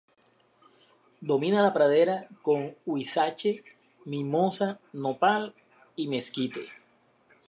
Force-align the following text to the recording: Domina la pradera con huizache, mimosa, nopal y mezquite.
Domina 1.21 1.61
la 1.65 1.73
pradera 1.75 2.27
con 2.41 2.75
huizache, 2.87 3.63
mimosa, 4.05 4.79
nopal 4.93 5.53
y 5.95 6.07
mezquite. 6.07 6.65